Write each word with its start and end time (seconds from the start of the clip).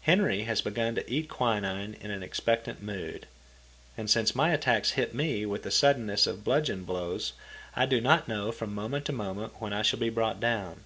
Henry 0.00 0.42
has 0.42 0.60
begun 0.60 0.96
to 0.96 1.08
eat 1.08 1.28
quinine 1.28 1.94
in 2.00 2.10
an 2.10 2.24
expectant 2.24 2.82
mood. 2.82 3.28
And, 3.96 4.10
since 4.10 4.34
my 4.34 4.50
attacks 4.50 4.94
hit 4.98 5.14
me 5.14 5.46
with 5.46 5.62
the 5.62 5.70
suddenness 5.70 6.26
of 6.26 6.42
bludgeon 6.42 6.82
blows 6.82 7.32
I 7.76 7.86
do 7.86 8.00
not 8.00 8.26
know 8.26 8.50
from 8.50 8.74
moment 8.74 9.04
to 9.04 9.12
moment 9.12 9.52
when 9.60 9.72
I 9.72 9.82
shall 9.82 10.00
be 10.00 10.10
brought 10.10 10.40
down. 10.40 10.82